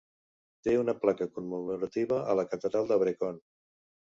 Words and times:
Té 0.67 0.73
una 0.83 0.95
placa 1.03 1.27
commemorativa 1.35 2.17
a 2.33 2.37
la 2.41 2.47
catedral 2.55 2.91
de 2.93 2.99
Brecon. 3.05 3.39